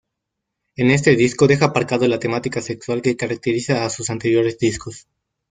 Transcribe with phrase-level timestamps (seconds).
[0.77, 5.07] En este disco deja aparcado la temática sexual que caracteriza a sus anteriores discos.